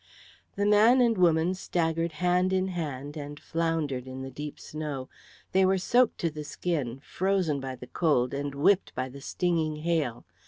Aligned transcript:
The 0.55 0.65
man 0.65 0.99
and 0.99 1.15
woman 1.15 1.53
staggered 1.53 2.13
hand 2.13 2.51
in 2.51 2.69
hand 2.69 3.15
and 3.15 3.39
floundered 3.39 4.07
in 4.07 4.23
the 4.23 4.31
deep 4.31 4.59
snow. 4.59 5.09
They 5.51 5.63
were 5.63 5.77
soaked 5.77 6.17
to 6.21 6.31
the 6.31 6.43
skin, 6.43 6.99
frozen 7.03 7.59
by 7.59 7.75
the 7.75 7.85
cold, 7.85 8.33
and 8.33 8.55
whipped 8.55 8.95
by 8.95 9.09
the 9.09 9.21
stinging 9.21 9.75
hail. 9.83 10.25